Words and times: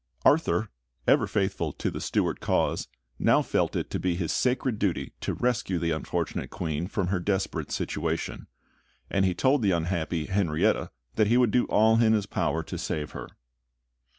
Arthur, 0.25 0.67
ever 1.07 1.27
faithful 1.27 1.71
to 1.73 1.91
the 1.91 2.01
Stuart 2.01 2.39
cause, 2.39 2.87
now 3.19 3.43
felt 3.43 3.75
it 3.75 3.91
to 3.91 3.99
be 3.99 4.15
his 4.15 4.31
sacred 4.31 4.79
duty 4.79 5.13
to 5.21 5.35
rescue 5.35 5.77
the 5.77 5.91
unfortunate 5.91 6.49
Queen 6.49 6.87
from 6.87 7.09
her 7.09 7.19
desperate 7.19 7.71
situation; 7.71 8.47
and 9.11 9.25
he 9.25 9.35
told 9.35 9.61
the 9.61 9.69
unhappy 9.69 10.25
Henrietta 10.25 10.89
that 11.17 11.27
he 11.27 11.37
would 11.37 11.51
do 11.51 11.65
all 11.65 12.01
in 12.01 12.13
his 12.13 12.25
power 12.25 12.63
to 12.63 12.79
save 12.79 13.11
her. 13.11 13.29